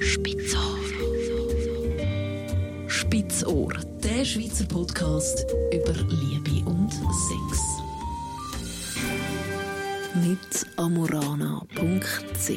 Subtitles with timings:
[0.00, 0.78] Spitzohr.
[2.86, 3.72] Spitzohr,
[4.04, 7.82] der Schweizer Podcast über Liebe und Sex.
[10.14, 12.50] Mit amorana.ch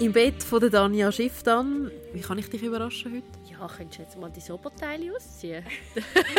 [0.00, 1.90] Im Bett von der Danja Schifftan.
[2.12, 3.24] Wie kann ich dich überraschen heute?
[3.50, 5.64] Ja, könntest du jetzt mal die Oberteile ausziehen?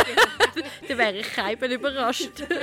[0.87, 2.43] Dann wäre ich keinem überrascht.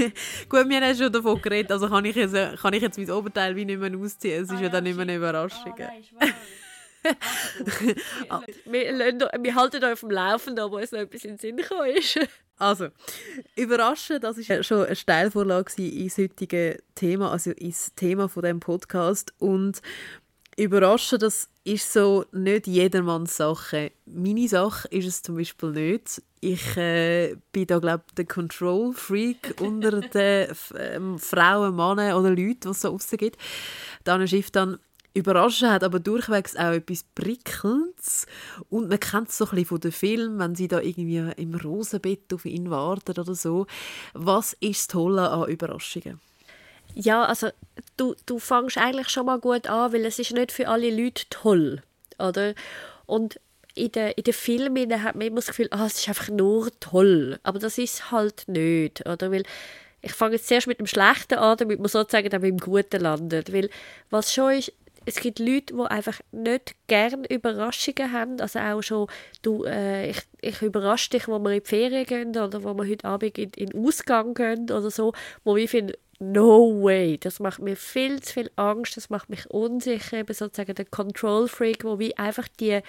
[0.48, 3.56] Gut, wir haben schon davon geredet, also kann ich jetzt, kann ich jetzt mein Oberteil
[3.56, 4.44] wie nicht mehr ausziehen.
[4.44, 5.74] Es ist ja, dann nicht mehr eine Überraschung.
[8.28, 11.38] Ah, wir, lassen, wir halten euch auf dem Laufenden, ob uns noch etwas in den
[11.38, 12.18] Sinn gekommen ist.
[12.58, 12.88] Also,
[13.56, 19.32] überraschen, das war schon eine Steilvorlage ins heutige Thema, also ins Thema von dem Podcast.
[19.38, 19.80] Und
[20.60, 23.92] überraschen, das ist so nicht jedermanns Sache.
[24.06, 26.22] Meine Sache ist es zum Beispiel nicht.
[26.40, 32.60] Ich äh, bin da, glaube ich, der Control-Freak unter den ähm, Frauen, Männern oder Leuten,
[32.60, 33.38] die es so rausgibt.
[34.04, 34.78] Dann Schiff dann
[35.12, 38.26] Überraschen hat aber durchwegs auch etwas Prickelndes.
[38.68, 41.54] Und man kennt es so ein bisschen von den Filmen, wenn sie da irgendwie im
[41.54, 43.66] Rosenbett auf ihn warten oder so.
[44.14, 46.20] Was ist das Tolle an Überraschungen?
[46.94, 47.48] Ja, also
[47.96, 51.24] du, du fängst eigentlich schon mal gut an, weil es ist nicht für alle Leute
[51.30, 51.82] toll,
[52.18, 52.54] oder?
[53.06, 53.40] Und
[53.74, 56.70] in den, in den Filmen hat man immer das Gefühl, ah, es ist einfach nur
[56.80, 57.38] toll.
[57.42, 59.30] Aber das ist halt nicht, oder?
[59.30, 59.44] Weil
[60.02, 63.00] ich fange jetzt zuerst mit dem Schlechten an, damit man sozusagen dann mit dem Guten
[63.00, 63.52] landet.
[63.52, 63.70] Weil
[64.10, 64.72] was schon ist,
[65.06, 68.40] es gibt Leute, die einfach nicht gerne Überraschungen haben.
[68.40, 69.08] Also auch schon,
[69.42, 72.88] du, äh, ich, ich überrasche dich, wo wir in die Ferien gehen oder wo wir
[72.88, 75.12] heute Abend in, in Ausgang gehen oder so,
[75.44, 79.50] wo ich finde, no way, das macht mir viel zu viel Angst, das macht mich
[79.50, 82.80] unsicher, eben sozusagen der Control Freak, wo wie einfach die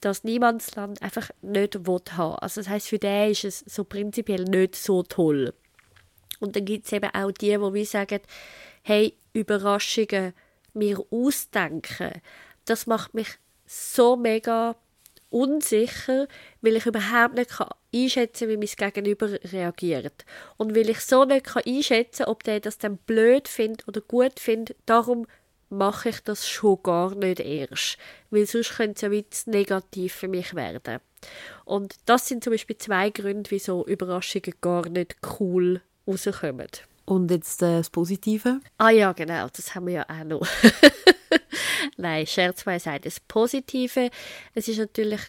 [0.00, 2.36] das Niemandsland einfach nicht will haben.
[2.36, 5.52] Also das heißt für den ist es so prinzipiell nicht so toll.
[6.38, 8.20] Und dann gibt es eben auch die, wo wir sagen,
[8.82, 10.32] hey, Überraschungen
[10.72, 12.22] mir ausdenken,
[12.64, 13.28] das macht mich
[13.66, 14.74] so mega
[15.30, 16.26] unsicher,
[16.60, 20.24] weil ich überhaupt nicht kann einschätzen kann, wie mein Gegenüber reagiert.
[20.56, 24.00] Und weil ich so nicht kann einschätzen kann, ob der das dann blöd findet oder
[24.00, 25.26] gut findet, darum
[25.70, 27.96] mache ich das schon gar nicht erst.
[28.30, 31.00] Weil sonst könnte es ja wieder negativ für mich werden.
[31.64, 36.68] Und das sind zum Beispiel zwei Gründe, wieso Überraschungen gar nicht cool rauskommen.
[37.04, 38.60] Und jetzt äh, das Positive?
[38.78, 40.46] Ah ja, genau, das haben wir ja auch noch.
[41.96, 43.04] Nein, Scherz beiseite.
[43.04, 44.10] Das Positive,
[44.54, 45.20] es ist natürlich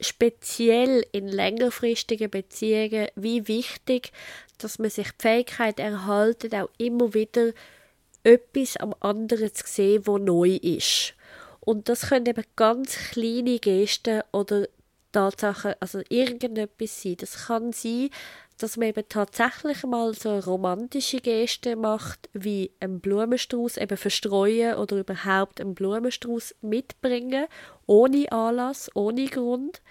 [0.00, 4.12] speziell in längerfristigen Beziehungen wie wichtig,
[4.58, 7.52] dass man sich die Fähigkeit erhaltet, auch immer wieder
[8.22, 11.14] etwas am anderen zu sehen, wo neu ist.
[11.60, 14.66] Und das können eben ganz kleine Gesten oder
[15.12, 17.16] Tatsachen, also irgendetwas sein.
[17.18, 18.10] Das kann sein,
[18.58, 24.76] dass man eben tatsächlich mal so eine romantische Geste macht, wie einen Blumenstrauß eben verstreuen
[24.76, 27.46] oder überhaupt einen Blumenstrauß mitbringen,
[27.86, 29.82] ohne Anlass, ohne Grund.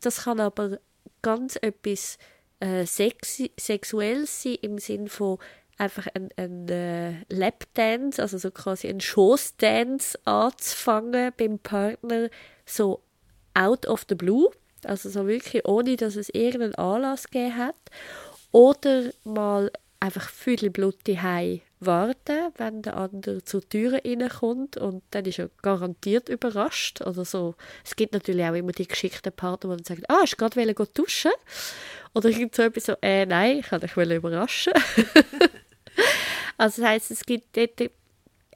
[0.00, 0.78] Das kann aber
[1.22, 2.18] ganz etwas
[2.60, 5.38] äh, sexi sexuelles sein im Sinn von
[5.78, 12.28] einfach ein, ein äh, Lapdance, also so quasi ein Schoßdance anzufangen beim Partner,
[12.66, 13.02] so
[13.54, 14.50] out of the blue
[14.84, 17.76] also so wirklich, ohne dass es irgendeinen Anlass gegeben hat.
[18.52, 19.70] Oder mal
[20.00, 25.50] einfach viel Blut daheim warten, wenn der andere zur Tür reinkommt und dann ist er
[25.62, 27.00] garantiert überrascht.
[27.00, 27.54] Oder so.
[27.84, 31.32] Es gibt natürlich auch immer die geschickten Partner, die sagen, ah, ich gerade duschen.
[32.14, 34.72] Oder irgend so etwas so, äh, nein, ich kann dich überraschen.
[36.58, 37.90] also das heisst, es gibt dort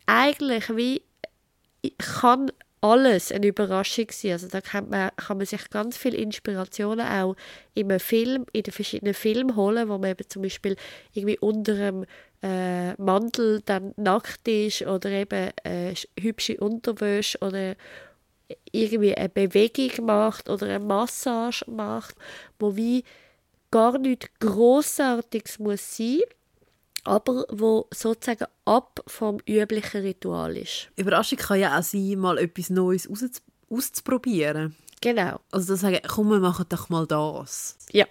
[0.07, 1.03] eigentlich wie,
[2.21, 2.51] kann
[2.85, 4.33] alles eine Überraschung sein.
[4.33, 7.35] Also da kann man, kann man sich ganz viele Inspirationen auch
[7.75, 10.77] einem Film, in den verschiedenen Filmen holen, wo man eben zum Beispiel
[11.15, 12.05] irgendwie unter einem
[12.43, 17.75] äh, Mantel dann nackt ist oder eben äh, hübsche Unterwäsche oder
[18.71, 22.17] irgendwie eine Bewegung macht oder eine Massage macht,
[22.59, 23.03] wo wie
[23.71, 26.21] gar nichts Grossartiges muss sein
[27.05, 30.89] aber wo sozusagen ab vom üblichen Ritual ist.
[30.97, 33.09] Überraschung kann ja auch sein, mal etwas Neues
[33.71, 34.75] auszuprobieren.
[35.01, 35.41] Genau.
[35.51, 37.77] Also das sagen, komm, wir machen doch mal das.
[37.93, 38.07] Ja.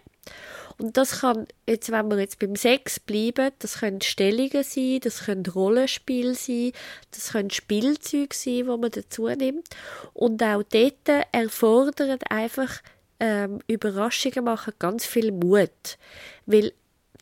[0.77, 5.25] Und das kann, jetzt, wenn wir jetzt beim Sex bleiben, das können Stellungen sein, das
[5.25, 6.71] können Rollenspiele sein,
[7.11, 9.67] das können Spielzeuge sein, wo man dazu nimmt.
[10.13, 12.81] Und auch dort erfordert einfach
[13.19, 15.97] ähm, Überraschungen machen ganz viel Mut.
[16.45, 16.73] Weil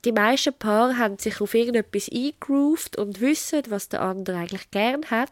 [0.04, 5.06] die meisten Paare haben sich auf irgendetwas eingegroovt und wissen, was der andere eigentlich gern
[5.12, 5.30] hat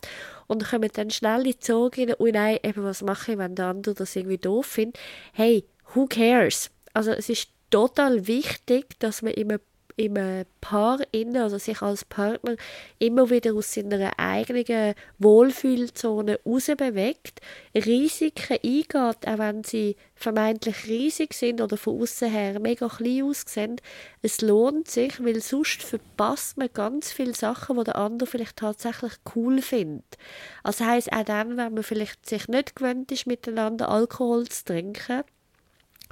[0.47, 3.55] und kommen dann schnell in die Sorge rein, oh nein, eben, was mache ich, wenn
[3.55, 4.99] der andere das irgendwie doof findet.
[5.33, 6.69] Hey, who cares?
[6.93, 9.59] Also es ist total wichtig, dass man einem,
[9.99, 12.55] im Paar innen, also sich als Partner
[12.99, 17.41] immer wieder aus seiner eigenen Wohlfühlzone rausbewegt,
[17.75, 23.81] Risiken eingeht, auch wenn sie vermeintlich riesig sind oder von außen her mega klein aussehen.
[24.21, 29.13] Es lohnt sich, weil sonst verpasst man ganz viele Sachen, die der andere vielleicht tatsächlich
[29.35, 30.17] cool findet.
[30.63, 35.23] Also heisst auch dann, wenn man vielleicht sich nicht gewöhnt ist, miteinander Alkohol zu trinken,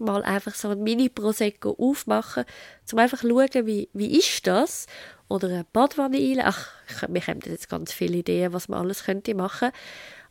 [0.02, 2.46] mal einfach so ein Mini-Prosecco aufmachen,
[2.92, 4.88] um einfach zu schauen, wie, wie ist das?
[5.28, 6.44] Oder eine Badwanne einlegen.
[6.46, 6.72] Ach,
[7.08, 9.72] mir kommen jetzt ganz viele Ideen, was man alles könnte machen.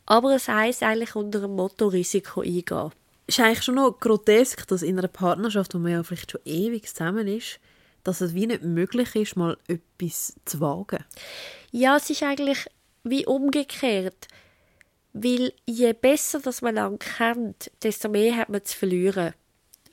[0.05, 2.91] Aber es heisst eigentlich unter dem Motto Risiko eingehen.
[3.27, 6.41] Es ist eigentlich schon noch grotesk, dass in einer Partnerschaft, wo man ja vielleicht schon
[6.45, 7.59] ewig zusammen ist,
[8.03, 11.03] dass es wie nicht möglich ist, mal etwas zu wagen.
[11.71, 12.65] Ja, es ist eigentlich
[13.03, 14.27] wie umgekehrt.
[15.13, 19.33] Weil je besser dass man lange kennt, desto mehr hat man zu verlieren.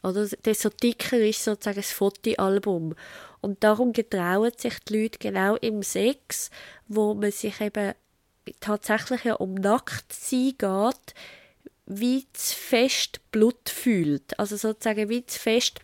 [0.05, 2.95] Oder desto dicker ist sozusagen das Fotoalbum.
[3.41, 6.51] Und darum getrauen sich die Leute genau im Sex,
[6.89, 7.95] wo man sich eben
[8.61, 11.15] tatsächlich ja um Nacktsein geht,
[11.87, 14.39] wie zu fest Blut fühlt.
[14.39, 15.81] Also sozusagen wie zu fest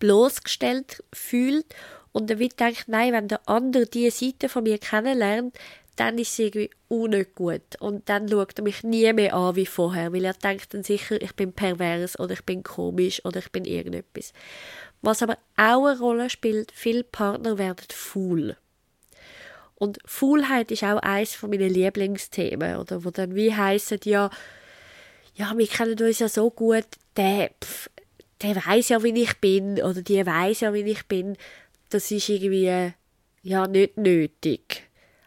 [0.00, 1.66] bloßgestellt fühlt
[2.12, 5.56] und dann wird denkt, nein, wenn der andere diese Seite von mir kennenlernt,
[5.96, 7.80] dann ist es irgendwie auch nicht gut.
[7.80, 11.20] Und dann schaut er mich nie mehr an wie vorher, weil er denkt dann sicher,
[11.20, 14.32] ich bin pervers oder ich bin komisch oder ich bin irgendetwas.
[15.02, 18.56] Was aber auch eine Rolle spielt, viele Partner werden faul.
[19.76, 24.30] Und Faulheit ist auch eines von meinen Lieblingsthemen, oder wo dann wie heissen, ja,
[25.34, 26.86] ja, wir kennen uns ja so gut,
[27.16, 27.90] der, pf,
[28.40, 31.36] der weiß ja, wie ich bin, oder die weiß ja, wie ich bin.
[31.90, 32.92] Das ist irgendwie,
[33.42, 34.84] ja, nicht nötig.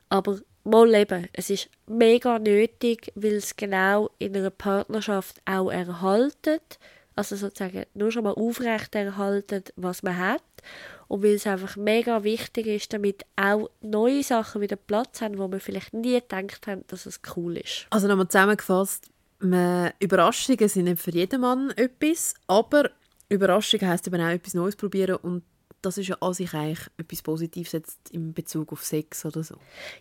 [0.10, 6.80] Aber mal eben, es ist mega nötig, weil es genau in einer Partnerschaft auch erhaltet,
[7.16, 10.44] also sozusagen nur schon mal aufrecht erhaltet, was man hat
[11.08, 15.48] und weil es einfach mega wichtig ist, damit auch neue Sachen wieder Platz haben, wo
[15.48, 17.88] man vielleicht nie gedacht haben, dass es cool ist.
[17.90, 19.10] Also nochmal zusammengefasst,
[19.40, 22.92] Überraschungen sind nicht für jeden Mann etwas, aber
[23.30, 25.44] Überraschung heisst eben auch etwas Neues probieren und
[25.82, 29.56] das ist ja an sich eigentlich etwas Positives jetzt in Bezug auf Sex oder so.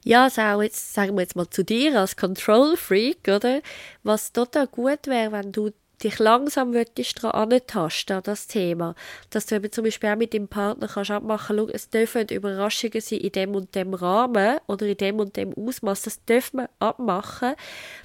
[0.05, 3.61] Ja, also auch jetzt, sagen wir jetzt mal zu dir als Control-Freak, oder?
[4.02, 8.94] Was total gut wäre, wenn du dich langsam würdest daran antasten, an das Thema.
[9.31, 13.00] Dass du eben zum Beispiel auch mit deinem Partner kannst abmachen, schau, es dürfen Überraschungen
[13.00, 16.02] sein in dem und dem Rahmen oder in dem und dem Ausmaß.
[16.02, 17.55] Das dürfen wir abmachen,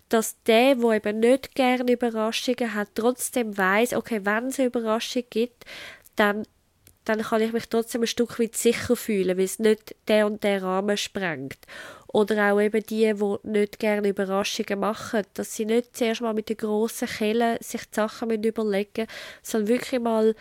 [0.09, 5.23] dass der, der eben nicht gerne Überraschungen hat, trotzdem weiß, okay, wenn es eine Überraschung
[5.29, 5.65] gibt,
[6.15, 6.43] dann
[7.05, 10.43] dann kann ich mich trotzdem ein Stück weit sicher fühlen, weil es nicht der und
[10.43, 11.57] der Rahmen sprengt.
[12.07, 16.49] Oder auch eben die, die nicht gerne Überraschungen machen, dass sie nicht zuerst mal mit
[16.49, 19.07] den grossen Kellen sich die Sachen überlegen müssen,
[19.41, 20.35] sondern wirklich mal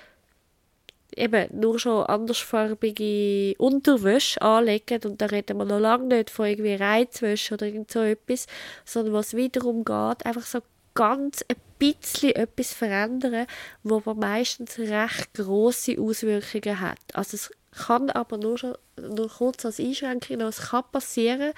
[1.16, 6.74] eben nur schon andersfarbige Unterwäsche anlegen und da reden wir noch lange nicht von irgendwie
[6.74, 8.46] Reizwäsche oder irgend so etwas,
[8.84, 10.60] sondern was wiederum geht, einfach so
[10.94, 13.46] ganz ein bisschen etwas verändern,
[13.82, 16.98] wo aber meistens recht große Auswirkungen hat.
[17.14, 21.52] Also es kann aber nur schon nur kurz als Einschränkung noch, es kann passieren,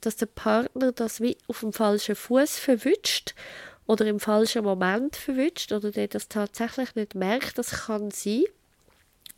[0.00, 3.34] dass der Partner das wie auf dem falschen Fuß verwünscht
[3.86, 8.44] oder im falschen Moment verwünscht oder der das tatsächlich nicht merkt, das kann sein.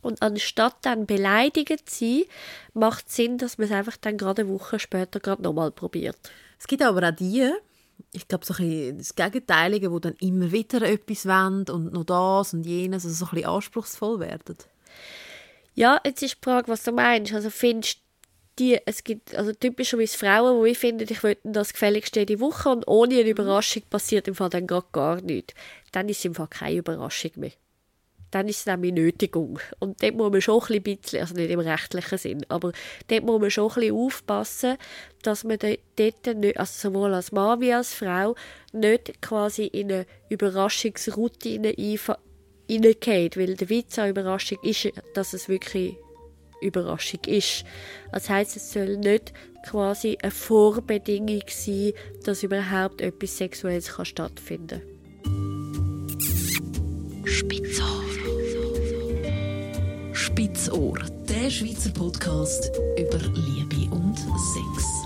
[0.01, 2.23] Und anstatt dann beleidigt zu sein,
[2.73, 6.17] macht es Sinn, dass man es einfach dann gerade eine Woche später gerade nochmal probiert.
[6.59, 7.51] Es gibt aber auch die,
[8.11, 12.65] ich glaube, so das Gegenteilige, die dann immer wieder etwas wollen und noch das und
[12.65, 14.57] jenes, also so ein anspruchsvoll werden.
[15.73, 17.33] Ja, jetzt ist die Frage, was du meinst.
[17.33, 17.99] Also findest
[18.59, 22.87] die, es gibt also typischerweise Frauen, die finden, ich will das gefälligst jede Woche und
[22.87, 25.53] ohne eine Überraschung passiert im Fall dann gar nichts.
[25.91, 27.51] Dann ist es im Fall keine Überraschung mehr
[28.31, 29.59] dann ist es nämlich Nötigung.
[29.79, 32.71] Und dort muss man schon ein bisschen, also nicht im rechtlichen Sinn, aber
[33.07, 34.77] dort muss man schon ein bisschen aufpassen,
[35.21, 38.35] dass man dort nicht, also sowohl als Mann wie als Frau,
[38.71, 41.73] nicht quasi in eine Überraschungsroutine
[42.67, 45.97] hineingeht, weil der Witz an Überraschung ist, dass es wirklich
[46.61, 47.65] Überraschung ist.
[48.11, 49.33] Das heisst, es soll nicht
[49.67, 54.91] quasi eine Vorbedingung sein, dass überhaupt etwas Sexuelles kann stattfinden kann.
[57.25, 58.20] Spitzohr.
[60.31, 60.97] Spitzohr,
[61.27, 65.05] der Schweizer Podcast über Liebe und Sex.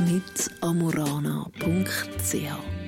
[0.00, 2.79] Mit amorana.ch